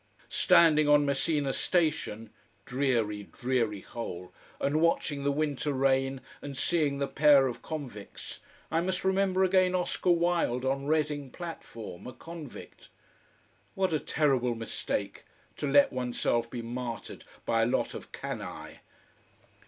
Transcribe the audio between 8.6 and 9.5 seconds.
I must remember